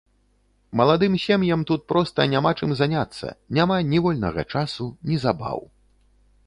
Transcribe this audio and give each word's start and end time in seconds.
Маладым 0.79 1.17
сем'ям 1.25 1.61
тут 1.71 1.85
проста 1.93 2.27
няма 2.33 2.51
чым 2.63 2.71
заняцца, 2.81 3.27
няма 3.59 3.75
ні 3.93 3.97
вольнага 4.09 4.41
часу, 4.57 4.91
ні 5.11 5.15
забаў. 5.25 5.59